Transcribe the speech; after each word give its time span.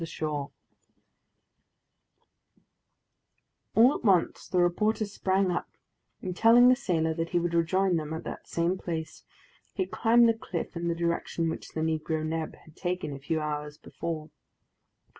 Chapter 0.03 0.25
4 0.25 0.51
All 3.75 3.93
at 3.93 4.03
once 4.03 4.47
the 4.47 4.57
reporter 4.57 5.05
sprang 5.05 5.51
up, 5.51 5.69
and 6.23 6.35
telling 6.35 6.69
the 6.69 6.75
sailor 6.75 7.13
that 7.13 7.29
he 7.29 7.39
would 7.39 7.53
rejoin 7.53 7.97
them 7.97 8.11
at 8.11 8.23
that 8.23 8.47
same 8.47 8.79
place, 8.79 9.23
he 9.75 9.85
climbed 9.85 10.27
the 10.27 10.33
cliff 10.33 10.75
in 10.75 10.87
the 10.87 10.95
direction 10.95 11.51
which 11.51 11.69
the 11.73 11.81
Negro 11.81 12.25
Neb 12.25 12.55
had 12.65 12.75
taken 12.75 13.13
a 13.13 13.19
few 13.19 13.39
hours 13.41 13.77
before. 13.77 14.31